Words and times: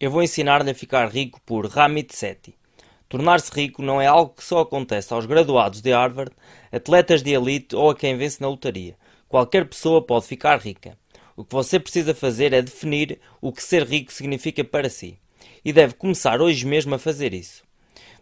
Eu 0.00 0.10
vou 0.10 0.24
ensinar-lhe 0.24 0.72
a 0.72 0.74
ficar 0.74 1.08
rico 1.08 1.40
por 1.46 1.68
Ramit 1.68 2.16
Sethi. 2.16 2.56
Tornar-se 3.08 3.52
rico 3.54 3.80
não 3.80 4.00
é 4.00 4.08
algo 4.08 4.34
que 4.34 4.42
só 4.42 4.58
acontece 4.58 5.14
aos 5.14 5.24
graduados 5.24 5.80
de 5.80 5.92
Harvard, 5.92 6.32
atletas 6.72 7.22
de 7.22 7.30
elite 7.30 7.76
ou 7.76 7.90
a 7.90 7.94
quem 7.94 8.16
vence 8.16 8.40
na 8.40 8.48
lotaria. 8.48 8.96
Qualquer 9.28 9.68
pessoa 9.68 10.02
pode 10.02 10.26
ficar 10.26 10.58
rica. 10.58 10.98
O 11.36 11.44
que 11.44 11.54
você 11.54 11.78
precisa 11.78 12.12
fazer 12.12 12.52
é 12.52 12.60
definir 12.60 13.20
o 13.40 13.52
que 13.52 13.62
ser 13.62 13.84
rico 13.84 14.12
significa 14.12 14.64
para 14.64 14.90
si. 14.90 15.16
E 15.64 15.72
deve 15.72 15.94
começar 15.94 16.40
hoje 16.40 16.66
mesmo 16.66 16.96
a 16.96 16.98
fazer 16.98 17.32
isso. 17.32 17.62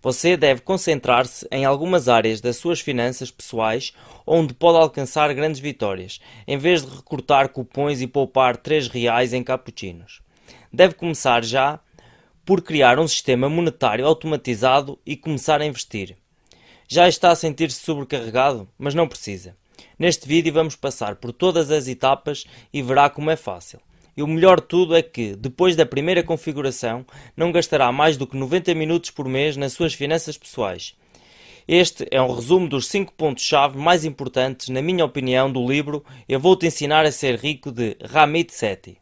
Você 0.03 0.37
deve 0.37 0.61
concentrar-se 0.61 1.49
em 1.51 1.65
algumas 1.65 2.07
áreas 2.07 2.43
das 2.43 2.59
suas 2.59 2.81
finanças 2.81 3.31
pessoais 3.31 3.95
onde 4.27 4.53
pode 4.53 4.77
alcançar 4.77 5.33
grandes 5.33 5.59
vitórias, 5.59 6.21
em 6.47 6.59
vez 6.59 6.85
de 6.85 6.95
recortar 6.95 7.49
cupons 7.49 8.03
e 8.03 8.07
poupar 8.07 8.59
3 8.59 8.89
reais 8.89 9.33
em 9.33 9.43
cappuccinos 9.43 10.21
deve 10.73 10.95
começar 10.95 11.45
já 11.45 11.79
por 12.45 12.63
criar 12.63 12.99
um 12.99 13.07
sistema 13.07 13.49
monetário 13.49 14.07
automatizado 14.07 14.99
e 15.07 15.17
começar 15.17 15.61
a 15.61 15.67
investir. 15.67 16.17
Já 16.89 17.09
está 17.09 17.31
a 17.31 17.37
sentir-se 17.37 17.81
sobrecarregado, 17.81 18.69
mas 18.79 18.95
não 18.95 19.09
precisa. 19.09 19.57
Neste 19.99 20.27
vídeo 20.27 20.53
vamos 20.53 20.77
passar 20.77 21.17
por 21.17 21.33
todas 21.33 21.71
as 21.71 21.89
etapas 21.89 22.45
e 22.73 22.83
verá 22.83 23.09
como 23.09 23.31
é 23.31 23.37
fácil. 23.37 23.81
E 24.17 24.23
o 24.23 24.27
melhor 24.27 24.61
de 24.61 24.67
tudo 24.67 24.95
é 24.95 25.03
que, 25.03 25.35
depois 25.37 25.75
da 25.75 25.87
primeira 25.87 26.23
configuração, 26.23 27.07
não 27.37 27.51
gastará 27.51 27.91
mais 27.91 28.17
do 28.17 28.27
que 28.27 28.37
90 28.37 28.75
minutos 28.75 29.11
por 29.11 29.27
mês 29.27 29.57
nas 29.57 29.73
suas 29.73 29.95
finanças 29.95 30.37
pessoais. 30.37 30.95
Este 31.67 32.07
é 32.11 32.21
um 32.21 32.35
resumo 32.35 32.69
dos 32.69 32.89
5 32.89 33.15
pontos-chave 33.15 33.79
mais 33.79 34.05
importantes, 34.05 34.69
na 34.69 34.83
minha 34.83 35.05
opinião, 35.05 35.51
do 35.51 35.67
livro 35.67 36.05
Eu 36.29 36.41
Vou-te 36.41 36.67
Ensinar 36.67 37.07
a 37.07 37.13
Ser 37.13 37.39
Rico 37.39 37.71
de 37.71 37.97
Ramit 38.03 38.53
Sethi. 38.53 38.99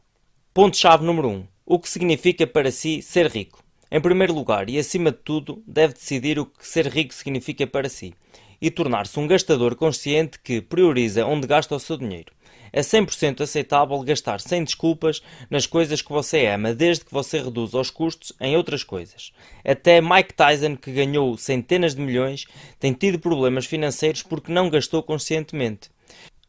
Ponto-chave 0.52 1.04
número 1.04 1.28
1. 1.28 1.46
O 1.72 1.78
que 1.78 1.88
significa 1.88 2.48
para 2.48 2.72
si 2.72 3.00
ser 3.00 3.28
rico? 3.28 3.62
Em 3.92 4.00
primeiro 4.00 4.34
lugar 4.34 4.68
e 4.68 4.76
acima 4.76 5.12
de 5.12 5.18
tudo, 5.18 5.62
deve 5.64 5.94
decidir 5.94 6.36
o 6.36 6.44
que 6.44 6.66
ser 6.66 6.88
rico 6.88 7.14
significa 7.14 7.64
para 7.64 7.88
si 7.88 8.12
e 8.60 8.72
tornar-se 8.72 9.16
um 9.20 9.28
gastador 9.28 9.76
consciente 9.76 10.40
que 10.40 10.60
prioriza 10.60 11.24
onde 11.24 11.46
gasta 11.46 11.76
o 11.76 11.78
seu 11.78 11.96
dinheiro. 11.96 12.32
É 12.72 12.80
100% 12.80 13.42
aceitável 13.42 14.00
gastar 14.00 14.40
sem 14.40 14.64
desculpas 14.64 15.22
nas 15.48 15.64
coisas 15.64 16.02
que 16.02 16.10
você 16.10 16.44
ama, 16.46 16.74
desde 16.74 17.04
que 17.04 17.12
você 17.12 17.40
reduza 17.40 17.78
os 17.78 17.88
custos 17.88 18.32
em 18.40 18.56
outras 18.56 18.82
coisas. 18.82 19.30
Até 19.64 20.00
Mike 20.00 20.34
Tyson, 20.34 20.74
que 20.74 20.90
ganhou 20.90 21.38
centenas 21.38 21.94
de 21.94 22.00
milhões, 22.00 22.46
tem 22.80 22.92
tido 22.92 23.20
problemas 23.20 23.66
financeiros 23.66 24.24
porque 24.24 24.50
não 24.50 24.70
gastou 24.70 25.04
conscientemente. 25.04 25.88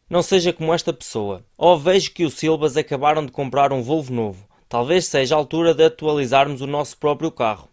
Não 0.09 0.23
seja 0.23 0.51
como 0.51 0.73
esta 0.73 0.91
pessoa. 0.91 1.45
Ou 1.55 1.75
oh, 1.75 1.77
vejo 1.77 2.11
que 2.11 2.25
os 2.25 2.33
Silvas 2.33 2.75
acabaram 2.75 3.23
de 3.23 3.31
comprar 3.31 3.71
um 3.71 3.83
Volvo 3.83 4.11
novo. 4.11 4.50
Talvez 4.71 5.05
seja 5.05 5.35
a 5.35 5.37
altura 5.37 5.73
de 5.73 5.83
atualizarmos 5.83 6.61
o 6.61 6.65
nosso 6.65 6.97
próprio 6.97 7.29
carro. 7.29 7.67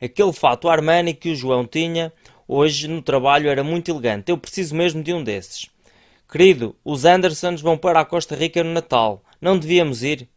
Aquele 0.00 0.32
fato 0.32 0.68
Armani 0.68 1.12
que 1.12 1.32
o 1.32 1.34
João 1.34 1.66
tinha 1.66 2.12
hoje 2.46 2.86
no 2.86 3.02
trabalho 3.02 3.50
era 3.50 3.64
muito 3.64 3.90
elegante. 3.90 4.30
Eu 4.30 4.38
preciso 4.38 4.72
mesmo 4.72 5.02
de 5.02 5.12
um 5.12 5.24
desses. 5.24 5.68
Querido, 6.30 6.76
os 6.84 7.04
Andersons 7.04 7.60
vão 7.60 7.76
para 7.76 7.98
a 7.98 8.04
Costa 8.04 8.36
Rica 8.36 8.62
no 8.62 8.72
Natal. 8.72 9.24
Não 9.40 9.58
devíamos 9.58 10.04
ir? 10.04 10.28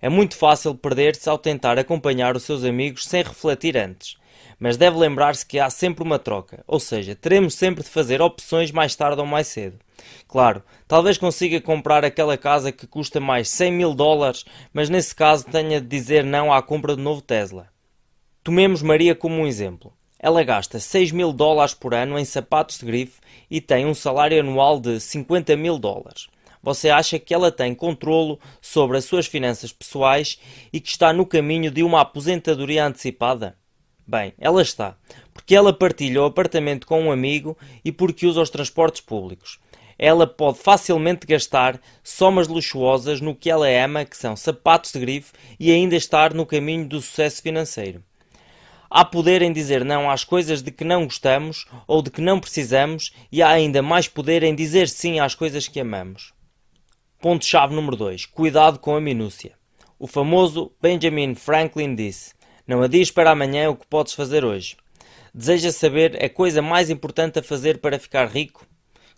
É 0.00 0.08
muito 0.08 0.38
fácil 0.38 0.74
perder-se 0.74 1.28
ao 1.28 1.36
tentar 1.36 1.78
acompanhar 1.78 2.34
os 2.34 2.44
seus 2.44 2.64
amigos 2.64 3.04
sem 3.04 3.22
refletir 3.22 3.76
antes. 3.76 4.16
Mas 4.58 4.76
deve 4.76 4.98
lembrar-se 4.98 5.46
que 5.46 5.58
há 5.58 5.70
sempre 5.70 6.02
uma 6.02 6.18
troca, 6.18 6.64
ou 6.66 6.80
seja, 6.80 7.14
teremos 7.14 7.54
sempre 7.54 7.84
de 7.84 7.90
fazer 7.90 8.20
opções 8.20 8.72
mais 8.72 8.96
tarde 8.96 9.20
ou 9.20 9.26
mais 9.26 9.46
cedo. 9.46 9.78
Claro, 10.26 10.62
talvez 10.86 11.16
consiga 11.16 11.60
comprar 11.60 12.04
aquela 12.04 12.36
casa 12.36 12.72
que 12.72 12.86
custa 12.86 13.20
mais 13.20 13.48
100 13.48 13.72
mil 13.72 13.94
dólares, 13.94 14.44
mas 14.72 14.90
nesse 14.90 15.14
caso 15.14 15.46
tenha 15.46 15.80
de 15.80 15.86
dizer 15.86 16.24
não 16.24 16.52
à 16.52 16.60
compra 16.60 16.96
do 16.96 17.02
novo 17.02 17.22
Tesla. 17.22 17.68
Tomemos 18.42 18.82
Maria 18.82 19.14
como 19.14 19.36
um 19.36 19.46
exemplo. 19.46 19.92
Ela 20.18 20.42
gasta 20.42 20.80
6 20.80 21.12
mil 21.12 21.32
dólares 21.32 21.74
por 21.74 21.94
ano 21.94 22.18
em 22.18 22.24
sapatos 22.24 22.78
de 22.78 22.86
grife 22.86 23.20
e 23.48 23.60
tem 23.60 23.86
um 23.86 23.94
salário 23.94 24.40
anual 24.40 24.80
de 24.80 24.98
50 24.98 25.56
mil 25.56 25.78
dólares. 25.78 26.26
Você 26.60 26.90
acha 26.90 27.20
que 27.20 27.32
ela 27.32 27.52
tem 27.52 27.72
controlo 27.72 28.40
sobre 28.60 28.98
as 28.98 29.04
suas 29.04 29.26
finanças 29.26 29.72
pessoais 29.72 30.40
e 30.72 30.80
que 30.80 30.88
está 30.88 31.12
no 31.12 31.24
caminho 31.24 31.70
de 31.70 31.84
uma 31.84 32.00
aposentadoria 32.00 32.84
antecipada? 32.84 33.56
Bem, 34.08 34.32
ela 34.38 34.62
está, 34.62 34.96
porque 35.34 35.54
ela 35.54 35.72
partilha 35.72 36.22
o 36.22 36.24
apartamento 36.24 36.86
com 36.86 37.02
um 37.02 37.12
amigo 37.12 37.56
e 37.84 37.92
porque 37.92 38.26
usa 38.26 38.40
os 38.40 38.48
transportes 38.48 39.02
públicos 39.02 39.60
ela 39.98 40.26
pode 40.26 40.58
facilmente 40.58 41.26
gastar 41.26 41.80
somas 42.04 42.46
luxuosas 42.46 43.20
no 43.20 43.34
que 43.34 43.50
ela 43.50 43.68
ama, 43.68 44.04
que 44.04 44.16
são 44.16 44.36
sapatos 44.36 44.92
de 44.92 45.00
grife, 45.00 45.32
e 45.58 45.72
ainda 45.72 45.96
estar 45.96 46.32
no 46.32 46.46
caminho 46.46 46.86
do 46.86 47.02
sucesso 47.02 47.42
financeiro. 47.42 48.02
Há 48.88 49.04
poder 49.04 49.42
em 49.42 49.52
dizer 49.52 49.84
não 49.84 50.08
às 50.08 50.24
coisas 50.24 50.62
de 50.62 50.70
que 50.70 50.84
não 50.84 51.04
gostamos 51.04 51.66
ou 51.86 52.00
de 52.00 52.10
que 52.10 52.22
não 52.22 52.38
precisamos, 52.38 53.12
e 53.30 53.42
há 53.42 53.50
ainda 53.50 53.82
mais 53.82 54.06
poder 54.06 54.42
em 54.44 54.54
dizer 54.54 54.88
sim 54.88 55.18
às 55.18 55.34
coisas 55.34 55.66
que 55.66 55.80
amamos. 55.80 56.32
Ponto-chave 57.20 57.74
número 57.74 57.96
2. 57.96 58.26
Cuidado 58.26 58.78
com 58.78 58.94
a 58.94 59.00
minúcia. 59.00 59.52
O 59.98 60.06
famoso 60.06 60.72
Benjamin 60.80 61.34
Franklin 61.34 61.96
disse: 61.96 62.32
Não 62.68 62.82
adies 62.82 63.10
para 63.10 63.30
amanhã 63.30 63.70
o 63.70 63.76
que 63.76 63.86
podes 63.86 64.12
fazer 64.12 64.44
hoje. 64.44 64.76
Deseja 65.32 65.72
saber 65.72 66.22
a 66.22 66.28
coisa 66.28 66.60
mais 66.60 66.90
importante 66.90 67.38
a 67.38 67.42
fazer 67.42 67.78
para 67.78 67.98
ficar 67.98 68.26
rico? 68.28 68.66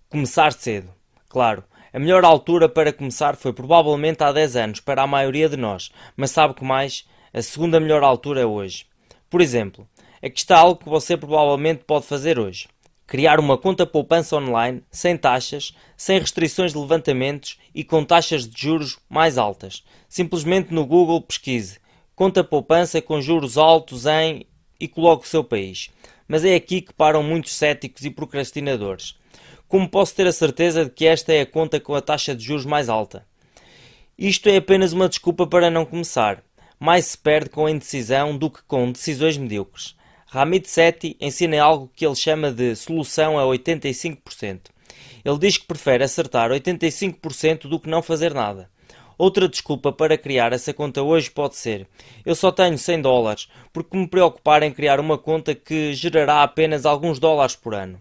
Começar 0.09 0.53
cedo. 0.53 0.89
Claro, 1.29 1.65
a 1.93 1.99
melhor 1.99 2.25
altura 2.25 2.69
para 2.69 2.93
começar 2.93 3.35
foi 3.35 3.53
provavelmente 3.53 4.23
há 4.23 4.31
10 4.31 4.55
anos 4.55 4.81
para 4.81 5.03
a 5.03 5.07
maioria 5.07 5.49
de 5.49 5.57
nós, 5.57 5.91
mas 6.17 6.31
sabe 6.31 6.55
que 6.55 6.63
mais? 6.63 7.05
A 7.35 7.43
segunda 7.43 7.81
melhor 7.81 8.05
altura 8.05 8.43
é 8.43 8.47
hoje. 8.47 8.87
Por 9.29 9.41
exemplo, 9.41 9.85
aqui 10.23 10.39
está 10.39 10.57
algo 10.57 10.85
que 10.85 10.89
você 10.89 11.17
provavelmente 11.17 11.83
pode 11.85 12.07
fazer 12.07 12.39
hoje. 12.39 12.69
Criar 13.05 13.41
uma 13.41 13.59
conta 13.59 13.85
poupança 13.85 14.37
online, 14.37 14.85
sem 14.93 15.17
taxas, 15.17 15.75
sem 15.97 16.21
restrições 16.21 16.73
de 16.73 16.79
levantamentos 16.79 17.59
e 17.75 17.83
com 17.83 18.05
taxas 18.05 18.49
de 18.49 18.63
juros 18.63 19.01
mais 19.09 19.37
altas. 19.37 19.83
Simplesmente 20.09 20.73
no 20.73 20.87
Google 20.87 21.21
pesquise 21.21 21.81
conta 22.21 22.45
poupança 22.45 23.01
com 23.01 23.19
juros 23.19 23.57
altos 23.57 24.05
em 24.05 24.45
e 24.79 24.87
coloque 24.87 25.25
o 25.25 25.27
seu 25.27 25.43
país. 25.43 25.89
Mas 26.29 26.45
é 26.45 26.55
aqui 26.55 26.83
que 26.83 26.93
param 26.93 27.23
muitos 27.23 27.55
céticos 27.55 28.05
e 28.05 28.11
procrastinadores. 28.11 29.19
Como 29.67 29.89
posso 29.89 30.15
ter 30.15 30.27
a 30.27 30.33
certeza 30.33 30.85
de 30.85 30.91
que 30.91 31.07
esta 31.07 31.33
é 31.33 31.41
a 31.41 31.47
conta 31.47 31.81
com 31.81 31.95
a 31.95 32.03
taxa 32.03 32.35
de 32.35 32.45
juros 32.45 32.67
mais 32.67 32.91
alta? 32.91 33.27
Isto 34.19 34.51
é 34.51 34.57
apenas 34.57 34.93
uma 34.93 35.09
desculpa 35.09 35.47
para 35.47 35.71
não 35.71 35.87
começar. 35.87 36.45
Mais 36.79 37.07
se 37.07 37.17
perde 37.17 37.49
com 37.49 37.65
a 37.65 37.71
indecisão 37.71 38.37
do 38.37 38.51
que 38.51 38.63
com 38.65 38.93
decisões 38.93 39.39
medíocres. 39.39 39.97
Ramit 40.27 40.69
Sethi 40.69 41.17
ensina 41.23 41.63
algo 41.63 41.91
que 41.97 42.05
ele 42.05 42.15
chama 42.15 42.53
de 42.53 42.77
solução 42.77 43.39
a 43.39 43.45
85%. 43.45 44.61
Ele 45.25 45.39
diz 45.39 45.57
que 45.57 45.67
prefere 45.67 46.05
acertar 46.05 46.51
85% 46.51 47.67
do 47.67 47.81
que 47.81 47.89
não 47.89 48.03
fazer 48.03 48.35
nada. 48.35 48.69
Outra 49.21 49.47
desculpa 49.47 49.93
para 49.93 50.17
criar 50.17 50.51
essa 50.55 50.73
conta 50.73 51.03
hoje 51.03 51.31
pode 51.31 51.55
ser: 51.55 51.87
eu 52.25 52.35
só 52.35 52.51
tenho 52.51 52.79
100 52.79 53.03
dólares, 53.03 53.49
porque 53.71 53.95
me 53.95 54.09
preocupar 54.09 54.63
em 54.63 54.73
criar 54.73 54.99
uma 54.99 55.19
conta 55.19 55.55
que 55.55 55.93
gerará 55.93 56.43
apenas 56.43 56.87
alguns 56.87 57.19
dólares 57.19 57.55
por 57.55 57.75
ano. 57.75 58.01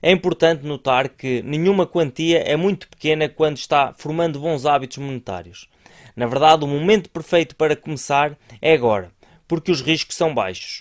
É 0.00 0.10
importante 0.10 0.64
notar 0.64 1.10
que 1.10 1.42
nenhuma 1.42 1.86
quantia 1.86 2.38
é 2.38 2.56
muito 2.56 2.88
pequena 2.88 3.28
quando 3.28 3.58
está 3.58 3.92
formando 3.98 4.40
bons 4.40 4.64
hábitos 4.64 4.96
monetários. 4.96 5.68
Na 6.16 6.26
verdade, 6.26 6.64
o 6.64 6.66
momento 6.66 7.10
perfeito 7.10 7.54
para 7.56 7.76
começar 7.76 8.34
é 8.62 8.72
agora, 8.72 9.12
porque 9.46 9.70
os 9.70 9.82
riscos 9.82 10.16
são 10.16 10.34
baixos. 10.34 10.80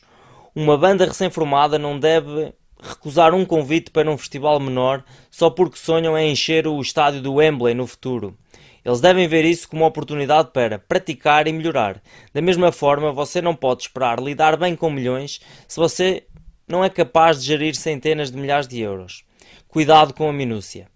Uma 0.56 0.78
banda 0.78 1.06
recém-formada 1.06 1.78
não 1.78 2.00
deve 2.00 2.54
recusar 2.82 3.34
um 3.34 3.44
convite 3.44 3.92
para 3.92 4.10
um 4.10 4.18
festival 4.18 4.62
menor 4.62 5.04
só 5.30 5.50
porque 5.50 5.78
sonham 5.78 6.18
em 6.18 6.32
encher 6.32 6.68
o 6.68 6.80
estádio 6.80 7.22
do 7.22 7.34
Wembley 7.34 7.74
no 7.74 7.86
futuro. 7.86 8.38
Eles 8.86 9.00
devem 9.00 9.28
ver 9.28 9.46
isso 9.46 9.68
como 9.68 9.84
uma 9.84 9.88
oportunidade 9.88 10.52
para 10.52 10.78
praticar 10.78 11.48
e 11.48 11.54
melhorar. 11.54 12.02
Da 12.34 12.42
mesma 12.42 12.72
forma, 12.72 13.12
você 13.12 13.42
não 13.42 13.56
pode 13.56 13.84
esperar 13.84 14.20
lidar 14.20 14.58
bem 14.58 14.76
com 14.76 14.90
milhões 14.90 15.40
se 15.68 15.80
você 15.80 16.26
não 16.68 16.84
é 16.84 16.90
capaz 16.90 17.42
de 17.42 17.48
gerir 17.48 17.76
centenas 17.76 18.32
de 18.32 18.38
milhares 18.38 18.68
de 18.68 18.82
euros. 18.82 19.24
Cuidado 19.68 20.14
com 20.14 20.30
a 20.30 20.34
minúcia. 20.34 20.88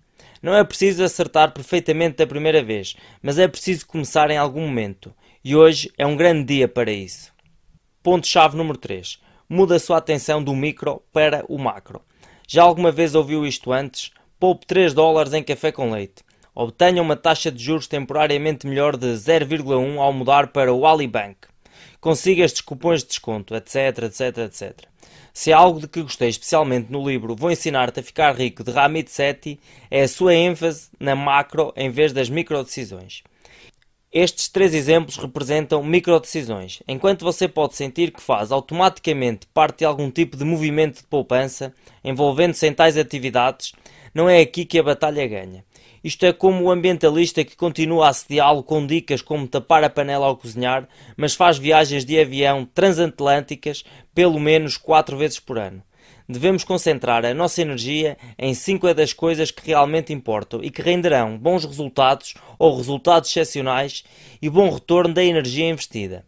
Não 0.42 0.54
é 0.54 0.64
preciso 0.64 1.04
acertar 1.04 1.52
perfeitamente 1.52 2.18
da 2.18 2.28
primeira 2.28 2.64
vez, 2.64 2.96
mas 3.22 3.40
é 3.40 3.48
preciso 3.48 3.88
começar 3.88 4.30
em 4.30 4.38
algum 4.38 4.62
momento. 4.62 5.14
E 5.44 5.56
hoje 5.56 5.92
é 5.98 6.06
um 6.06 6.16
grande 6.16 6.44
dia 6.44 6.68
para 6.68 6.92
isso. 6.92 7.34
Ponto-chave 8.04 8.56
número 8.56 8.78
3. 8.78 9.20
Muda 9.50 9.76
a 9.76 9.80
sua 9.80 9.98
atenção 9.98 10.44
do 10.44 10.54
micro 10.56 11.02
para 11.12 11.44
o 11.48 11.58
macro. 11.58 12.02
Já 12.48 12.64
alguma 12.64 12.92
vez 12.92 13.16
ouviu 13.16 13.46
isto 13.46 13.72
antes? 13.72 14.12
Poupe 14.40 14.66
3 14.66 14.94
dólares 14.94 15.34
em 15.34 15.42
café 15.42 15.72
com 15.72 15.92
leite. 15.92 16.27
Obtenha 16.60 17.04
uma 17.04 17.16
taxa 17.16 17.52
de 17.52 17.64
juros 17.64 17.86
temporariamente 17.86 18.66
melhor 18.66 18.98
de 18.98 19.06
0,1 19.06 20.00
ao 20.00 20.12
mudar 20.12 20.48
para 20.48 20.74
o 20.74 20.88
Alibank. 20.88 21.38
Consiga 22.02 22.44
estes 22.44 22.62
cupons 22.62 23.04
de 23.04 23.10
desconto, 23.10 23.54
etc, 23.54 24.06
etc, 24.06 24.38
etc. 24.40 24.74
Se 25.32 25.54
há 25.54 25.58
algo 25.60 25.80
de 25.80 25.88
que 25.88 26.02
gostei 26.02 26.30
especialmente 26.30 26.92
no 26.92 27.08
livro 27.08 27.36
Vou 27.36 27.52
Ensinar-te 27.52 28.00
a 28.00 28.04
Ficar 28.04 28.36
Rico 28.36 28.64
de 28.64 28.72
Ramit 28.72 29.12
Sethi, 29.12 29.60
é 29.92 30.02
a 30.02 30.08
sua 30.08 30.34
ênfase 30.34 30.90
na 31.00 31.16
macro 31.16 31.72
em 31.78 31.92
vez 31.92 32.12
das 32.12 32.28
micro 32.28 32.64
decisões. 32.64 33.22
Estes 34.12 34.50
três 34.50 34.74
exemplos 34.74 35.16
representam 35.18 35.84
microdecisões. 35.84 36.82
Enquanto 36.88 37.24
você 37.24 37.48
pode 37.48 37.76
sentir 37.76 38.10
que 38.10 38.20
faz 38.20 38.52
automaticamente 38.52 39.46
parte 39.54 39.80
de 39.80 39.86
algum 39.86 40.10
tipo 40.10 40.36
de 40.36 40.44
movimento 40.44 41.02
de 41.02 41.08
poupança 41.08 41.72
envolvendo-se 42.04 42.66
em 42.66 42.74
tais 42.74 42.98
atividades, 42.98 43.74
não 44.12 44.28
é 44.28 44.42
aqui 44.42 44.66
que 44.66 44.80
a 44.80 44.84
batalha 44.84 45.28
ganha. 45.28 45.67
Isto 46.04 46.26
é 46.26 46.34
como 46.34 46.64
o 46.64 46.72
ambientalista 46.72 47.44
que 47.44 47.56
continua 47.56 48.06
a 48.06 48.10
assediá-lo 48.10 48.64
com 48.64 48.86
dicas 48.86 49.22
como 49.22 49.48
tapar 49.48 49.84
a 49.84 49.90
panela 49.90 50.26
ao 50.26 50.38
cozinhar, 50.38 50.88
mas 51.16 51.36
faz 51.36 51.58
viagens 51.58 52.06
de 52.06 52.20
avião 52.20 52.66
transatlânticas 52.66 53.84
pelo 54.14 54.40
menos 54.40 54.78
quatro 54.78 55.18
vezes 55.18 55.40
por 55.40 55.58
ano. 55.58 55.84
Devemos 56.30 56.66
concentrar 56.66 57.26
a 57.26 57.34
nossa 57.34 57.62
energia 57.62 58.18
em 58.38 58.54
cinco 58.54 58.94
das 58.94 59.14
coisas 59.14 59.50
que 59.50 59.66
realmente 59.66 60.12
importam 60.12 60.62
e 60.62 60.70
que 60.70 60.82
renderão 60.82 61.38
bons 61.38 61.64
resultados 61.64 62.34
ou 62.60 62.76
resultados 62.76 63.30
excepcionais 63.30 64.04
e 64.42 64.50
bom 64.50 64.70
retorno 64.70 65.14
da 65.14 65.24
energia 65.24 65.70
investida. 65.70 66.26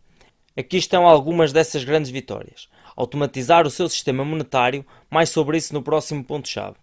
Aqui 0.57 0.77
estão 0.77 1.05
algumas 1.05 1.51
dessas 1.51 1.83
grandes 1.83 2.11
vitórias. 2.11 2.69
Automatizar 2.95 3.67
o 3.67 3.69
seu 3.69 3.87
sistema 3.87 4.25
monetário, 4.25 4.85
mais 5.09 5.29
sobre 5.29 5.57
isso 5.57 5.73
no 5.73 5.81
próximo 5.81 6.23
ponto-chave. 6.23 6.75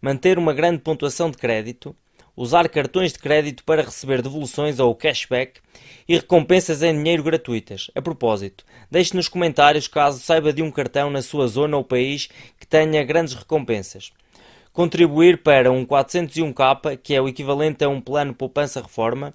Manter 0.00 0.38
uma 0.38 0.54
grande 0.54 0.78
pontuação 0.78 1.30
de 1.30 1.36
crédito, 1.36 1.96
usar 2.38 2.68
cartões 2.68 3.12
de 3.12 3.18
crédito 3.18 3.64
para 3.64 3.82
receber 3.82 4.22
devoluções 4.22 4.78
ou 4.78 4.94
cashback 4.94 5.60
e 6.08 6.14
recompensas 6.14 6.84
em 6.84 6.94
dinheiro 6.94 7.24
gratuitas. 7.24 7.90
A 7.96 8.00
propósito, 8.00 8.64
deixe 8.88 9.16
nos 9.16 9.28
comentários 9.28 9.88
caso 9.88 10.20
saiba 10.20 10.52
de 10.52 10.62
um 10.62 10.70
cartão 10.70 11.10
na 11.10 11.20
sua 11.20 11.48
zona 11.48 11.76
ou 11.76 11.82
país 11.82 12.28
que 12.58 12.66
tenha 12.66 13.02
grandes 13.02 13.34
recompensas. 13.34 14.12
Contribuir 14.72 15.42
para 15.42 15.72
um 15.72 15.84
401k, 15.84 16.96
que 17.02 17.12
é 17.12 17.20
o 17.20 17.26
equivalente 17.26 17.82
a 17.82 17.88
um 17.88 18.00
plano 18.00 18.32
poupança-reforma, 18.32 19.34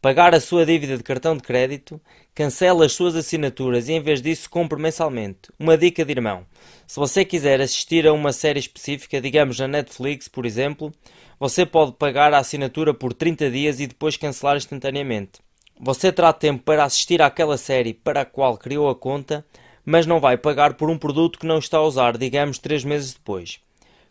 pagar 0.00 0.32
a 0.32 0.38
sua 0.38 0.64
dívida 0.64 0.96
de 0.96 1.02
cartão 1.02 1.36
de 1.36 1.42
crédito, 1.42 2.00
cancela 2.34 2.86
as 2.86 2.92
suas 2.92 3.16
assinaturas 3.16 3.88
e 3.88 3.94
em 3.94 4.00
vez 4.00 4.22
disso 4.22 4.48
compre 4.48 4.80
mensalmente. 4.80 5.50
Uma 5.58 5.76
dica 5.76 6.04
de 6.04 6.12
irmão. 6.12 6.46
Se 6.86 7.00
você 7.00 7.24
quiser 7.24 7.60
assistir 7.60 8.06
a 8.06 8.12
uma 8.12 8.32
série 8.32 8.60
específica, 8.60 9.20
digamos 9.20 9.58
na 9.58 9.66
Netflix, 9.66 10.28
por 10.28 10.46
exemplo, 10.46 10.92
você 11.38 11.66
pode 11.66 11.92
pagar 11.92 12.32
a 12.32 12.38
assinatura 12.38 12.94
por 12.94 13.12
30 13.12 13.50
dias 13.50 13.80
e 13.80 13.86
depois 13.86 14.16
cancelar 14.16 14.56
instantaneamente. 14.56 15.40
Você 15.80 16.12
terá 16.12 16.32
tempo 16.32 16.62
para 16.62 16.84
assistir 16.84 17.20
àquela 17.20 17.56
série 17.56 17.92
para 17.92 18.20
a 18.20 18.24
qual 18.24 18.56
criou 18.56 18.88
a 18.88 18.94
conta, 18.94 19.44
mas 19.84 20.06
não 20.06 20.20
vai 20.20 20.36
pagar 20.36 20.74
por 20.74 20.88
um 20.88 20.96
produto 20.96 21.38
que 21.38 21.46
não 21.46 21.58
está 21.58 21.78
a 21.78 21.82
usar, 21.82 22.16
digamos, 22.16 22.58
3 22.58 22.84
meses 22.84 23.12
depois. 23.12 23.58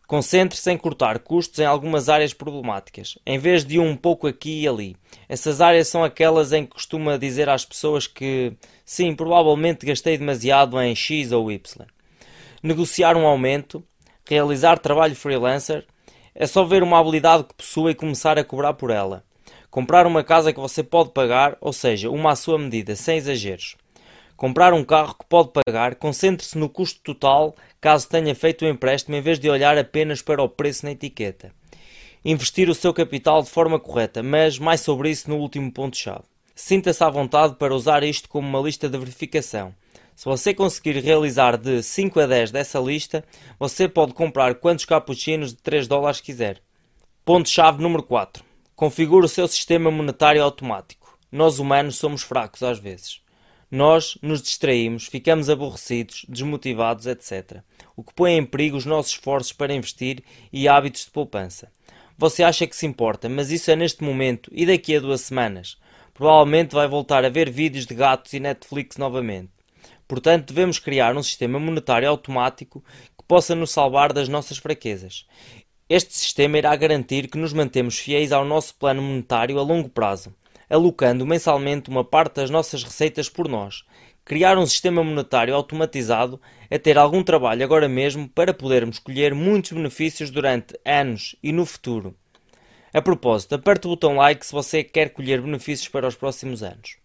Concentre-se 0.05 0.69
em 0.69 0.77
cortar 0.77 1.17
custos 1.19 1.59
em 1.59 1.65
algumas 1.65 2.09
áreas 2.09 2.33
problemáticas, 2.33 3.17
em 3.25 3.39
vez 3.39 3.65
de 3.65 3.79
um 3.79 3.95
pouco 3.95 4.27
aqui 4.27 4.61
e 4.61 4.67
ali. 4.67 4.97
Essas 5.29 5.61
áreas 5.61 5.87
são 5.87 6.03
aquelas 6.03 6.51
em 6.51 6.65
que 6.65 6.73
costuma 6.73 7.17
dizer 7.17 7.47
às 7.47 7.63
pessoas 7.63 8.05
que, 8.05 8.53
sim, 8.85 9.15
provavelmente 9.15 9.85
gastei 9.85 10.17
demasiado 10.17 10.79
em 10.79 10.93
X 10.93 11.31
ou 11.31 11.49
Y. 11.49 11.87
Negociar 12.61 13.15
um 13.15 13.25
aumento, 13.25 13.83
realizar 14.29 14.77
trabalho 14.77 15.15
freelancer, 15.15 15.85
é 16.35 16.47
só 16.47 16.63
ver 16.63 16.83
uma 16.83 16.99
habilidade 16.99 17.43
que 17.43 17.53
possua 17.53 17.91
e 17.91 17.95
começar 17.95 18.37
a 18.37 18.43
cobrar 18.43 18.73
por 18.73 18.89
ela. 18.89 19.23
Comprar 19.69 20.05
uma 20.05 20.23
casa 20.23 20.53
que 20.53 20.59
você 20.59 20.83
pode 20.83 21.11
pagar, 21.11 21.57
ou 21.59 21.73
seja, 21.73 22.09
uma 22.09 22.31
à 22.31 22.35
sua 22.35 22.57
medida, 22.59 22.95
sem 22.95 23.17
exageros. 23.17 23.75
Comprar 24.35 24.73
um 24.73 24.83
carro 24.83 25.15
que 25.15 25.25
pode 25.25 25.51
pagar, 25.51 25.95
concentre-se 25.95 26.57
no 26.57 26.67
custo 26.67 26.99
total 27.01 27.55
caso 27.79 28.09
tenha 28.09 28.33
feito 28.35 28.65
o 28.65 28.67
empréstimo 28.67 29.15
em 29.15 29.21
vez 29.21 29.39
de 29.39 29.49
olhar 29.49 29.77
apenas 29.77 30.21
para 30.21 30.41
o 30.41 30.49
preço 30.49 30.85
na 30.85 30.91
etiqueta. 30.91 31.51
Investir 32.25 32.69
o 32.69 32.75
seu 32.75 32.93
capital 32.93 33.41
de 33.41 33.49
forma 33.49 33.79
correta, 33.79 34.23
mas 34.23 34.57
mais 34.57 34.81
sobre 34.81 35.09
isso 35.09 35.29
no 35.29 35.37
último 35.37 35.71
ponto-chave. 35.71 36.23
Sinta-se 36.55 37.03
à 37.03 37.09
vontade 37.09 37.55
para 37.55 37.75
usar 37.75 38.03
isto 38.03 38.29
como 38.29 38.47
uma 38.47 38.59
lista 38.59 38.87
de 38.87 38.97
verificação. 38.97 39.73
Se 40.15 40.25
você 40.25 40.53
conseguir 40.53 40.99
realizar 40.99 41.57
de 41.57 41.81
5 41.81 42.19
a 42.19 42.27
10 42.27 42.51
dessa 42.51 42.79
lista, 42.79 43.25
você 43.59 43.87
pode 43.87 44.13
comprar 44.13 44.55
quantos 44.55 44.85
cappuccinos 44.85 45.49
de 45.53 45.61
3 45.61 45.87
dólares 45.87 46.21
quiser. 46.21 46.61
Ponto-chave 47.25 47.81
número 47.81 48.03
4. 48.03 48.43
Configure 48.75 49.25
o 49.25 49.29
seu 49.29 49.47
sistema 49.47 49.89
monetário 49.89 50.43
automático. 50.43 51.17
Nós 51.31 51.57
humanos 51.57 51.95
somos 51.95 52.21
fracos 52.21 52.61
às 52.61 52.77
vezes. 52.77 53.21
Nós 53.71 54.19
nos 54.21 54.41
distraímos, 54.41 55.07
ficamos 55.07 55.49
aborrecidos, 55.49 56.25
desmotivados, 56.29 57.07
etc. 57.07 57.61
O 57.95 58.03
que 58.03 58.13
põe 58.13 58.33
em 58.33 58.45
perigo 58.45 58.77
os 58.77 58.85
nossos 58.85 59.13
esforços 59.13 59.51
para 59.51 59.73
investir 59.73 60.23
e 60.51 60.67
hábitos 60.67 61.05
de 61.05 61.11
poupança. 61.11 61.71
Você 62.15 62.43
acha 62.43 62.67
que 62.67 62.75
se 62.75 62.85
importa, 62.85 63.27
mas 63.27 63.49
isso 63.51 63.71
é 63.71 63.75
neste 63.75 64.03
momento 64.03 64.51
e 64.53 64.65
daqui 64.65 64.95
a 64.95 64.99
duas 64.99 65.21
semanas. 65.21 65.77
Provavelmente 66.13 66.75
vai 66.75 66.87
voltar 66.87 67.25
a 67.25 67.29
ver 67.29 67.49
vídeos 67.49 67.87
de 67.87 67.95
gatos 67.95 68.33
e 68.33 68.39
Netflix 68.39 68.97
novamente. 68.97 69.52
Portanto, 70.07 70.53
devemos 70.53 70.79
criar 70.79 71.15
um 71.15 71.23
sistema 71.23 71.59
monetário 71.59 72.09
automático 72.09 72.83
que 73.17 73.25
possa 73.27 73.55
nos 73.55 73.71
salvar 73.71 74.13
das 74.13 74.27
nossas 74.27 74.57
fraquezas. 74.57 75.25
Este 75.89 76.13
sistema 76.15 76.57
irá 76.57 76.75
garantir 76.75 77.27
que 77.27 77.37
nos 77.37 77.53
mantemos 77.53 77.99
fiéis 77.99 78.31
ao 78.31 78.45
nosso 78.45 78.75
plano 78.75 79.01
monetário 79.01 79.59
a 79.59 79.61
longo 79.61 79.89
prazo, 79.89 80.33
alocando 80.69 81.25
mensalmente 81.25 81.89
uma 81.89 82.03
parte 82.03 82.35
das 82.35 82.49
nossas 82.49 82.83
receitas 82.83 83.29
por 83.29 83.47
nós. 83.47 83.83
Criar 84.25 84.57
um 84.57 84.65
sistema 84.65 85.03
monetário 85.03 85.53
automatizado 85.53 86.39
é 86.69 86.77
ter 86.77 86.97
algum 86.97 87.21
trabalho 87.21 87.63
agora 87.63 87.89
mesmo 87.89 88.29
para 88.29 88.53
podermos 88.53 88.97
colher 88.97 89.35
muitos 89.35 89.73
benefícios 89.73 90.31
durante 90.31 90.79
anos 90.85 91.35
e 91.43 91.51
no 91.51 91.65
futuro. 91.65 92.15
A 92.93 93.01
propósito, 93.01 93.55
aperte 93.55 93.85
o 93.85 93.89
botão 93.89 94.15
like 94.15 94.45
se 94.45 94.53
você 94.53 94.83
quer 94.83 95.09
colher 95.09 95.41
benefícios 95.41 95.89
para 95.89 96.07
os 96.07 96.15
próximos 96.15 96.63
anos. 96.63 97.02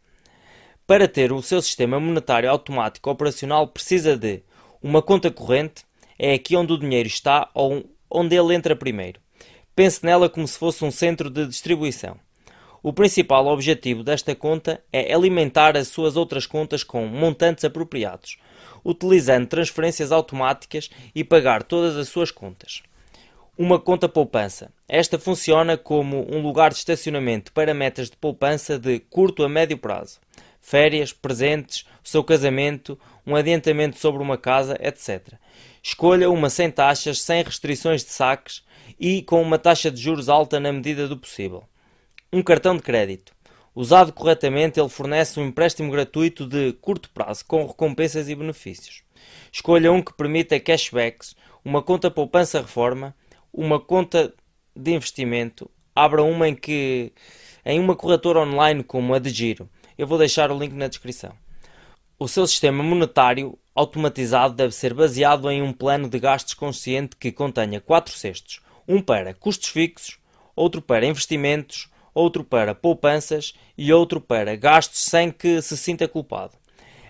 Para 0.88 1.06
ter 1.06 1.32
o 1.32 1.42
seu 1.42 1.60
sistema 1.60 2.00
monetário 2.00 2.50
automático 2.50 3.10
operacional, 3.10 3.68
precisa 3.68 4.16
de 4.16 4.42
uma 4.82 5.02
conta 5.02 5.30
corrente, 5.30 5.84
é 6.18 6.32
aqui 6.32 6.56
onde 6.56 6.72
o 6.72 6.78
dinheiro 6.78 7.06
está 7.06 7.50
ou 7.52 7.84
onde 8.10 8.34
ele 8.34 8.54
entra 8.54 8.74
primeiro. 8.74 9.20
Pense 9.76 10.02
nela 10.02 10.30
como 10.30 10.48
se 10.48 10.58
fosse 10.58 10.82
um 10.86 10.90
centro 10.90 11.28
de 11.28 11.46
distribuição. 11.46 12.16
O 12.82 12.90
principal 12.90 13.48
objetivo 13.48 14.02
desta 14.02 14.34
conta 14.34 14.82
é 14.90 15.12
alimentar 15.12 15.76
as 15.76 15.88
suas 15.88 16.16
outras 16.16 16.46
contas 16.46 16.82
com 16.82 17.04
montantes 17.04 17.66
apropriados, 17.66 18.38
utilizando 18.82 19.46
transferências 19.46 20.10
automáticas 20.10 20.88
e 21.14 21.22
pagar 21.22 21.64
todas 21.64 21.98
as 21.98 22.08
suas 22.08 22.30
contas. 22.30 22.82
Uma 23.58 23.78
conta 23.78 24.08
poupança. 24.08 24.72
Esta 24.88 25.18
funciona 25.18 25.76
como 25.76 26.26
um 26.34 26.40
lugar 26.40 26.70
de 26.70 26.78
estacionamento 26.78 27.52
para 27.52 27.74
metas 27.74 28.08
de 28.08 28.16
poupança 28.16 28.78
de 28.78 29.00
curto 29.00 29.44
a 29.44 29.50
médio 29.50 29.76
prazo 29.76 30.18
férias, 30.60 31.12
presentes, 31.12 31.86
o 32.04 32.08
seu 32.08 32.22
casamento, 32.24 32.98
um 33.26 33.36
adiantamento 33.36 33.98
sobre 33.98 34.22
uma 34.22 34.38
casa, 34.38 34.78
etc. 34.80 35.34
Escolha 35.82 36.30
uma 36.30 36.50
sem 36.50 36.70
taxas, 36.70 37.20
sem 37.20 37.42
restrições 37.42 38.04
de 38.04 38.10
saques 38.10 38.64
e 38.98 39.22
com 39.22 39.40
uma 39.40 39.58
taxa 39.58 39.90
de 39.90 40.00
juros 40.00 40.28
alta 40.28 40.58
na 40.58 40.72
medida 40.72 41.06
do 41.06 41.16
possível. 41.16 41.64
Um 42.32 42.42
cartão 42.42 42.76
de 42.76 42.82
crédito. 42.82 43.32
Usado 43.74 44.12
corretamente, 44.12 44.80
ele 44.80 44.88
fornece 44.88 45.38
um 45.38 45.46
empréstimo 45.46 45.90
gratuito 45.90 46.46
de 46.46 46.72
curto 46.74 47.10
prazo, 47.10 47.44
com 47.46 47.64
recompensas 47.64 48.28
e 48.28 48.34
benefícios. 48.34 49.02
Escolha 49.52 49.92
um 49.92 50.02
que 50.02 50.12
permita 50.12 50.58
cashbacks, 50.58 51.36
uma 51.64 51.82
conta 51.82 52.10
poupança-reforma, 52.10 53.14
uma 53.52 53.78
conta 53.78 54.34
de 54.74 54.92
investimento. 54.92 55.70
Abra 55.94 56.22
uma 56.22 56.48
em 56.48 56.54
que 56.54 57.12
em 57.64 57.78
uma 57.78 57.94
corretora 57.94 58.40
online 58.40 58.82
como 58.82 59.14
a 59.14 59.18
de 59.18 59.30
Giro 59.30 59.68
eu 59.98 60.06
vou 60.06 60.16
deixar 60.16 60.50
o 60.52 60.58
link 60.58 60.72
na 60.72 60.86
descrição. 60.86 61.34
O 62.18 62.28
seu 62.28 62.46
sistema 62.46 62.82
monetário 62.82 63.58
automatizado 63.74 64.54
deve 64.54 64.74
ser 64.74 64.94
baseado 64.94 65.50
em 65.50 65.60
um 65.60 65.72
plano 65.72 66.08
de 66.08 66.18
gastos 66.18 66.54
consciente 66.54 67.16
que 67.16 67.32
contenha 67.32 67.80
quatro 67.80 68.16
cestos: 68.16 68.60
um 68.86 69.02
para 69.02 69.34
custos 69.34 69.68
fixos, 69.68 70.18
outro 70.54 70.80
para 70.80 71.04
investimentos, 71.04 71.90
outro 72.14 72.42
para 72.42 72.74
poupanças 72.74 73.54
e 73.76 73.92
outro 73.92 74.20
para 74.20 74.56
gastos 74.56 75.00
sem 75.00 75.30
que 75.30 75.60
se 75.60 75.76
sinta 75.76 76.08
culpado. 76.08 76.56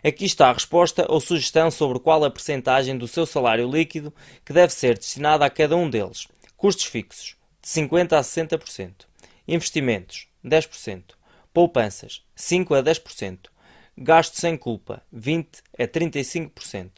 Aqui 0.03 0.25
está 0.25 0.49
a 0.49 0.53
resposta 0.53 1.07
ou 1.09 1.21
sugestão 1.21 1.71
sobre 1.71 1.99
qual 1.99 2.25
a 2.25 2.31
percentagem 2.31 2.97
do 2.97 3.09
seu 3.09 3.27
salário 3.27 3.71
líquido 3.71 4.15
que 4.45 4.53
deve 4.53 4.73
ser 4.73 4.97
destinada 4.97 5.45
a 5.45 5.51
cada 5.51 5.77
um 5.77 5.91
deles. 5.91 6.29
Custos 6.57 6.85
fixos, 6.85 7.37
de 7.61 7.69
50% 7.69 8.13
a 8.13 8.21
60%. 8.21 8.93
Investimentos, 9.47 10.29
10%. 10.45 11.18
Poupanças, 11.53 12.23
5 12.37 12.75
a 12.75 12.83
10%. 12.83 13.39
Gasto 13.97 14.35
sem 14.35 14.57
culpa, 14.57 15.03
20 15.11 15.49
a 15.79 15.85
35%. 15.89 16.91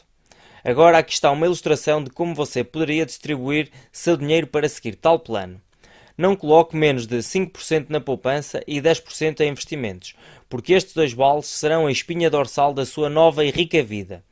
Agora 0.62 0.98
aqui 0.98 1.12
está 1.12 1.30
uma 1.30 1.46
ilustração 1.46 2.04
de 2.04 2.10
como 2.10 2.34
você 2.34 2.62
poderia 2.62 3.06
distribuir 3.06 3.70
seu 3.90 4.16
dinheiro 4.16 4.46
para 4.46 4.68
seguir 4.68 4.96
tal 4.96 5.18
plano. 5.18 5.60
Não 6.18 6.36
coloque 6.36 6.76
menos 6.76 7.06
de 7.06 7.16
5% 7.16 7.86
na 7.88 8.00
poupança 8.00 8.62
e 8.66 8.78
10% 8.78 9.40
em 9.40 9.48
investimentos, 9.48 10.14
porque 10.50 10.74
estes 10.74 10.92
dois 10.92 11.14
vales 11.14 11.46
serão 11.46 11.86
a 11.86 11.92
espinha 11.92 12.28
dorsal 12.28 12.74
da 12.74 12.84
sua 12.84 13.08
nova 13.08 13.42
e 13.42 13.50
rica 13.50 13.82
vida. 13.82 14.22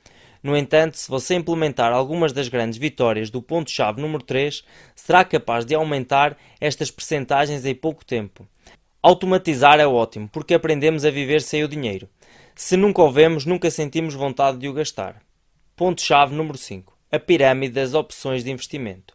No 0.42 0.56
entanto, 0.56 0.98
se 0.98 1.08
você 1.08 1.34
implementar 1.34 1.92
algumas 1.92 2.32
das 2.32 2.48
grandes 2.48 2.78
vitórias 2.78 3.30
do 3.30 3.40
ponto-chave 3.40 4.00
número 4.00 4.22
3, 4.22 4.62
será 4.94 5.24
capaz 5.24 5.64
de 5.64 5.74
aumentar 5.74 6.36
estas 6.60 6.90
percentagens 6.90 7.64
em 7.64 7.74
pouco 7.74 8.04
tempo. 8.04 8.46
Automatizar 9.08 9.80
é 9.80 9.86
ótimo, 9.86 10.28
porque 10.28 10.52
aprendemos 10.52 11.02
a 11.02 11.10
viver 11.10 11.40
sem 11.40 11.64
o 11.64 11.68
dinheiro. 11.68 12.06
Se 12.54 12.76
nunca 12.76 13.00
o 13.00 13.10
vemos, 13.10 13.46
nunca 13.46 13.70
sentimos 13.70 14.12
vontade 14.12 14.58
de 14.58 14.68
o 14.68 14.72
gastar. 14.74 15.22
Ponto-chave 15.74 16.34
número 16.34 16.58
5. 16.58 16.94
A 17.10 17.18
pirâmide 17.18 17.72
das 17.72 17.94
opções 17.94 18.44
de 18.44 18.50
investimento. 18.50 19.14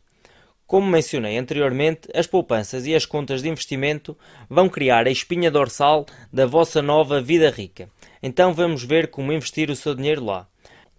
Como 0.66 0.88
mencionei 0.88 1.38
anteriormente, 1.38 2.10
as 2.12 2.26
poupanças 2.26 2.88
e 2.88 2.96
as 2.96 3.06
contas 3.06 3.44
de 3.44 3.50
investimento 3.50 4.18
vão 4.50 4.68
criar 4.68 5.06
a 5.06 5.12
espinha 5.12 5.52
dorsal 5.52 6.08
da 6.34 6.48
vossa 6.48 6.82
nova 6.82 7.22
vida 7.22 7.52
rica. 7.52 7.88
Então 8.24 8.52
vamos 8.52 8.84
ver 8.84 9.12
como 9.12 9.32
investir 9.32 9.70
o 9.70 9.76
seu 9.76 9.94
dinheiro 9.94 10.26
lá. 10.26 10.48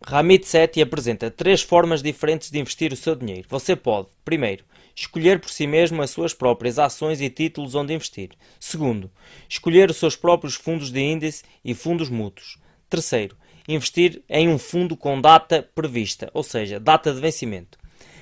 Ramit 0.06 0.46
Sethi 0.46 0.80
apresenta 0.80 1.32
três 1.32 1.62
formas 1.62 2.00
diferentes 2.00 2.48
de 2.48 2.60
investir 2.60 2.92
o 2.92 2.96
seu 2.96 3.16
dinheiro. 3.16 3.48
Você 3.50 3.74
pode, 3.74 4.06
primeiro, 4.24 4.62
escolher 4.94 5.40
por 5.40 5.50
si 5.50 5.66
mesmo 5.66 6.00
as 6.02 6.10
suas 6.10 6.32
próprias 6.32 6.78
ações 6.78 7.20
e 7.20 7.28
títulos 7.28 7.74
onde 7.74 7.92
investir. 7.92 8.30
Segundo, 8.60 9.10
escolher 9.48 9.90
os 9.90 9.96
seus 9.96 10.16
próprios 10.16 10.54
fundos 10.54 10.90
de 10.90 11.00
índice 11.00 11.42
e 11.64 11.74
fundos 11.74 12.08
mútuos. 12.08 12.58
Terceiro, 12.88 13.36
investir 13.68 14.22
em 14.28 14.48
um 14.48 14.58
fundo 14.58 14.96
com 14.96 15.20
data 15.20 15.68
prevista, 15.74 16.30
ou 16.32 16.42
seja, 16.42 16.78
data 16.78 17.12
de 17.12 17.20
vencimento. 17.20 17.78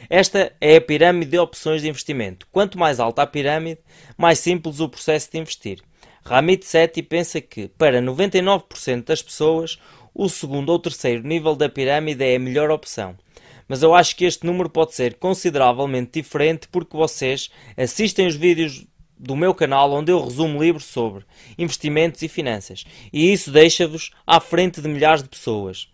Esta 0.09 0.52
é 0.61 0.76
a 0.76 0.81
pirâmide 0.81 1.31
de 1.31 1.38
opções 1.38 1.83
de 1.83 1.88
investimento. 1.88 2.47
Quanto 2.50 2.79
mais 2.79 3.00
alta 3.00 3.23
a 3.23 3.26
pirâmide, 3.26 3.81
mais 4.17 4.38
simples 4.38 4.81
o 4.81 4.88
processo 4.88 5.31
de 5.31 5.38
investir. 5.38 5.81
Ramit 6.25 6.64
Sethi 6.64 7.02
pensa 7.02 7.41
que, 7.41 7.69
para 7.69 8.00
99% 8.00 9.05
das 9.05 9.23
pessoas, 9.23 9.79
o 10.14 10.29
segundo 10.29 10.71
ou 10.71 10.79
terceiro 10.79 11.26
nível 11.26 11.55
da 11.55 11.69
pirâmide 11.69 12.25
é 12.25 12.37
a 12.37 12.38
melhor 12.38 12.71
opção 12.71 13.17
mas 13.69 13.83
eu 13.83 13.95
acho 13.95 14.16
que 14.16 14.25
este 14.25 14.47
número 14.47 14.69
pode 14.69 14.95
ser 14.95 15.14
consideravelmente 15.14 16.21
diferente 16.21 16.69
porque 16.69 16.97
vocês 16.97 17.50
assistem 17.76 18.26
os 18.26 18.37
vídeos 18.37 18.87
do 19.19 19.37
meu 19.37 19.54
canal 19.54 19.92
onde 19.92 20.11
eu 20.11 20.23
resumo 20.23 20.61
livros 20.61 20.85
sobre 20.85 21.25
investimentos 21.57 22.23
e 22.23 22.28
finanças 22.28 22.85
e 23.12 23.33
isso 23.33 23.52
deixa-vos 23.52 24.11
à 24.26 24.40
frente 24.40 24.81
de 24.81 24.88
milhares 24.88 25.23
de 25.23 25.28
pessoas. 25.28 25.88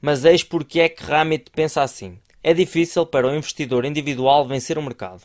Mas 0.00 0.24
eis 0.24 0.42
porque 0.42 0.80
é 0.80 0.88
que 0.88 1.04
Ramit 1.04 1.50
pensa 1.50 1.82
assim. 1.82 2.18
É 2.42 2.54
difícil 2.54 3.04
para 3.04 3.28
o 3.28 3.34
investidor 3.34 3.84
individual 3.84 4.48
vencer 4.48 4.78
o 4.78 4.82
mercado. 4.82 5.22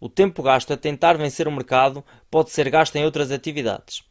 O 0.00 0.08
tempo 0.08 0.42
gasto 0.42 0.72
a 0.72 0.76
tentar 0.76 1.16
vencer 1.16 1.46
o 1.46 1.52
mercado 1.52 2.04
pode 2.28 2.50
ser 2.50 2.68
gasto 2.68 2.96
em 2.96 3.04
outras 3.04 3.30
atividades. 3.30 4.02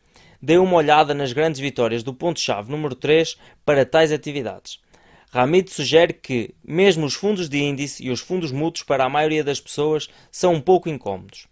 Dê 0.41 0.57
uma 0.57 0.75
olhada 0.75 1.13
nas 1.13 1.33
grandes 1.33 1.59
vitórias 1.59 2.01
do 2.01 2.13
ponto-chave 2.13 2.71
número 2.71 2.95
3 2.95 3.37
para 3.65 3.85
tais 3.85 4.11
atividades. 4.11 4.79
Ramid 5.31 5.69
sugere 5.69 6.13
que, 6.13 6.55
mesmo 6.63 7.05
os 7.05 7.13
fundos 7.13 7.49
de 7.49 7.61
índice 7.61 8.03
e 8.03 8.09
os 8.09 8.19
fundos 8.19 8.51
mútuos 8.51 8.83
para 8.83 9.05
a 9.05 9.09
maioria 9.09 9.43
das 9.43 9.59
pessoas 9.59 10.07
são 10.31 10.53
um 10.53 10.61
pouco 10.61 10.89
incómodos. 10.89 11.47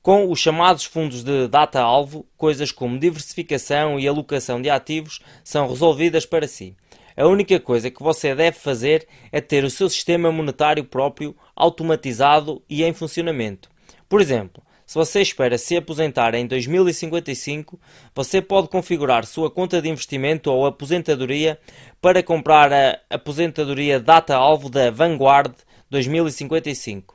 Com 0.00 0.30
os 0.30 0.38
chamados 0.38 0.84
fundos 0.84 1.22
de 1.22 1.48
data-alvo, 1.48 2.24
coisas 2.36 2.72
como 2.72 2.98
diversificação 2.98 3.98
e 3.98 4.06
alocação 4.06 4.62
de 4.62 4.70
ativos 4.70 5.20
são 5.42 5.68
resolvidas 5.68 6.24
para 6.24 6.48
si. 6.48 6.76
A 7.16 7.26
única 7.26 7.58
coisa 7.58 7.90
que 7.90 8.02
você 8.02 8.32
deve 8.34 8.56
fazer 8.56 9.06
é 9.32 9.40
ter 9.40 9.64
o 9.64 9.70
seu 9.70 9.90
sistema 9.90 10.30
monetário 10.30 10.84
próprio 10.84 11.36
automatizado 11.54 12.62
e 12.70 12.84
em 12.84 12.92
funcionamento. 12.92 13.68
Por 14.08 14.20
exemplo, 14.20 14.62
se 14.88 14.94
você 14.94 15.20
espera 15.20 15.58
se 15.58 15.76
aposentar 15.76 16.34
em 16.34 16.46
2055, 16.46 17.78
você 18.14 18.40
pode 18.40 18.68
configurar 18.68 19.26
sua 19.26 19.50
conta 19.50 19.82
de 19.82 19.88
investimento 19.90 20.50
ou 20.50 20.64
aposentadoria 20.64 21.60
para 22.00 22.22
comprar 22.22 22.72
a 22.72 22.98
aposentadoria 23.10 24.00
data-alvo 24.00 24.70
da 24.70 24.90
Vanguard 24.90 25.52
2055 25.90 27.14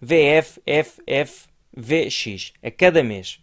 VFFFVX 0.00 1.42
a 2.62 2.70
cada 2.70 3.02
mês. 3.02 3.40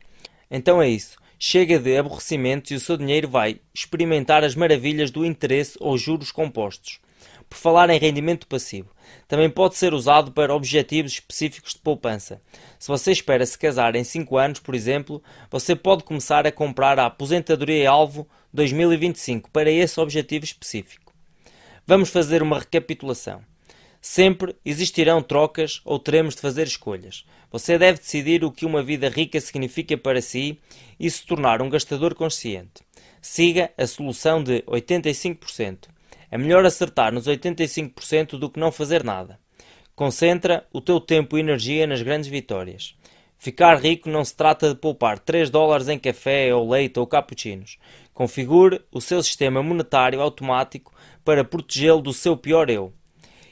Então 0.50 0.82
é 0.82 0.88
isso. 0.88 1.18
Chega 1.38 1.78
de 1.78 1.98
aborrecimentos 1.98 2.72
e 2.72 2.76
o 2.76 2.80
seu 2.80 2.96
dinheiro 2.96 3.28
vai 3.28 3.60
experimentar 3.74 4.42
as 4.42 4.56
maravilhas 4.56 5.12
do 5.12 5.26
interesse 5.26 5.78
ou 5.82 5.98
juros 5.98 6.32
compostos. 6.32 7.02
Por 7.50 7.58
falar 7.58 7.90
em 7.90 7.98
rendimento 7.98 8.46
passivo, 8.46 8.90
também 9.28 9.50
pode 9.50 9.76
ser 9.76 9.94
usado 9.94 10.32
para 10.32 10.54
objetivos 10.54 11.14
específicos 11.14 11.74
de 11.74 11.80
poupança. 11.80 12.40
Se 12.78 12.88
você 12.88 13.12
espera 13.12 13.44
se 13.46 13.58
casar 13.58 13.96
em 13.96 14.04
5 14.04 14.38
anos, 14.38 14.60
por 14.60 14.76
exemplo, 14.76 15.22
você 15.50 15.76
pode 15.76 16.04
começar 16.04 16.46
a 16.46 16.52
comprar 16.52 17.00
a 17.00 17.08
aposentadoria 17.08 17.90
alvo 17.90 18.28
2025 18.54 19.50
para 19.50 19.72
esse 19.72 20.00
objetivo 20.00 20.46
específico. 20.46 21.12
Vamos 21.88 22.10
fazer 22.10 22.44
uma 22.44 22.60
recapitulação. 22.60 23.42
Sempre 24.00 24.56
existirão 24.64 25.22
trocas 25.22 25.82
ou 25.84 25.98
teremos 25.98 26.36
de 26.36 26.42
fazer 26.42 26.68
escolhas. 26.68 27.26
Você 27.52 27.80
deve 27.80 27.98
decidir 27.98 28.44
o 28.44 28.52
que 28.52 28.66
uma 28.66 28.84
vida 28.84 29.10
rica 29.10 29.42
significa 29.42 29.98
para 29.98 30.22
si 30.22 30.60
e 31.00 31.10
se 31.10 31.26
tornar 31.26 31.62
um 31.64 31.70
gastador 31.70 32.14
consciente. 32.14 32.84
Siga 33.22 33.72
a 33.76 33.88
solução 33.88 34.42
de 34.42 34.62
85%. 34.62 35.90
É 36.32 36.38
melhor 36.38 36.66
acertar 36.66 37.14
nos 37.14 37.28
85% 37.28 38.38
do 38.38 38.50
que 38.50 38.60
não 38.60 38.72
fazer 38.72 39.04
nada. 39.04 39.40
Concentra 39.96 40.66
o 40.72 40.80
teu 40.80 41.00
tempo 41.00 41.38
e 41.38 41.42
energia 41.42 41.86
nas 41.86 42.02
grandes 42.02 42.30
vitórias. 42.30 42.96
Ficar 43.38 43.76
rico 43.80 44.10
não 44.10 44.24
se 44.24 44.36
trata 44.36 44.70
de 44.70 44.76
poupar 44.76 45.18
3 45.18 45.50
dólares 45.50 45.88
em 45.88 45.98
café 45.98 46.54
ou 46.54 46.70
leite 46.70 47.00
ou 47.00 47.08
cappuccinos. 47.08 47.78
Configure 48.14 48.82
o 48.92 49.00
seu 49.00 49.24
sistema 49.24 49.64
monetário 49.64 50.22
automático 50.22 50.94
para 51.24 51.44
protegê-lo 51.44 52.02
do 52.02 52.14
seu 52.14 52.36
pior 52.36 52.70
eu. 52.70 52.94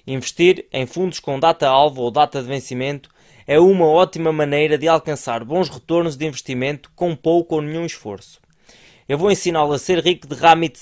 Investir 0.06 0.66
em 0.72 0.86
fundos 0.86 1.20
com 1.20 1.40
data-alvo 1.40 2.02
ou 2.02 2.12
data 2.12 2.42
de 2.42 2.48
vencimento 2.48 3.10
é 3.46 3.60
uma 3.60 3.86
ótima 3.86 4.32
maneira 4.32 4.78
de 4.78 4.88
alcançar 4.88 5.44
bons 5.44 5.70
retornos 5.70 6.18
de 6.18 6.26
investimento 6.26 6.92
com 6.94 7.16
pouco 7.16 7.56
ou 7.56 7.62
nenhum 7.62 7.86
esforço. 7.86 8.42
Eu 9.08 9.18
vou 9.18 9.32
ensiná-lo 9.32 9.72
a 9.72 9.80
ser 9.80 10.04
rico 10.04 10.28
de 10.28 10.36
Ramit 10.36 10.78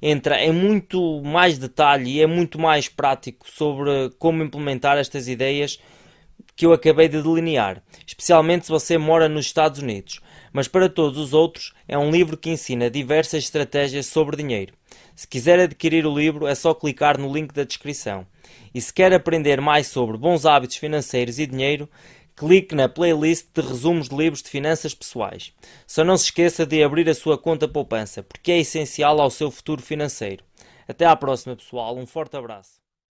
entra 0.00 0.42
em 0.42 0.50
muito 0.50 1.20
mais 1.22 1.58
detalhe 1.58 2.12
e 2.12 2.22
é 2.22 2.26
muito 2.26 2.58
mais 2.58 2.88
prático 2.88 3.46
sobre 3.50 4.10
como 4.18 4.42
implementar 4.42 4.96
estas 4.96 5.28
ideias 5.28 5.78
que 6.56 6.64
eu 6.64 6.72
acabei 6.72 7.06
de 7.06 7.22
delinear, 7.22 7.82
especialmente 8.06 8.66
se 8.66 8.72
você 8.72 8.96
mora 8.96 9.28
nos 9.28 9.44
Estados 9.44 9.80
Unidos. 9.80 10.20
Mas 10.52 10.68
para 10.68 10.88
todos 10.88 11.18
os 11.18 11.34
outros, 11.34 11.74
é 11.86 11.98
um 11.98 12.10
livro 12.10 12.36
que 12.36 12.50
ensina 12.50 12.90
diversas 12.90 13.44
estratégias 13.44 14.06
sobre 14.06 14.38
dinheiro. 14.38 14.72
Se 15.14 15.28
quiser 15.28 15.60
adquirir 15.60 16.06
o 16.06 16.18
livro, 16.18 16.46
é 16.46 16.54
só 16.54 16.72
clicar 16.72 17.18
no 17.18 17.32
link 17.32 17.52
da 17.52 17.64
descrição. 17.64 18.26
E 18.74 18.80
se 18.80 18.92
quer 18.92 19.12
aprender 19.12 19.60
mais 19.60 19.86
sobre 19.86 20.16
bons 20.16 20.46
hábitos 20.46 20.76
financeiros 20.76 21.38
e 21.38 21.46
dinheiro, 21.46 21.88
clique 22.36 22.74
na 22.74 22.88
playlist 22.88 23.48
de 23.54 23.60
resumos 23.60 24.08
de 24.08 24.16
livros 24.16 24.42
de 24.42 24.48
finanças 24.48 24.94
pessoais. 24.94 25.52
Só 25.86 26.04
não 26.04 26.16
se 26.16 26.24
esqueça 26.24 26.64
de 26.64 26.82
abrir 26.82 27.08
a 27.08 27.14
sua 27.14 27.36
conta 27.36 27.68
poupança, 27.68 28.22
porque 28.22 28.52
é 28.52 28.58
essencial 28.58 29.20
ao 29.20 29.30
seu 29.30 29.50
futuro 29.50 29.82
financeiro. 29.82 30.44
Até 30.88 31.04
à 31.06 31.14
próxima, 31.14 31.54
pessoal. 31.54 31.96
Um 31.96 32.06
forte 32.06 32.36
abraço. 32.36 32.79